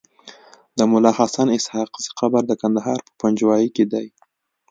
د 0.77 0.79
ملاحسناسحاقزی 0.91 2.11
قبر 2.19 2.41
دکندهار 2.51 2.97
په 3.05 3.11
پنجوايي 3.21 3.69
کیدی 3.75 4.07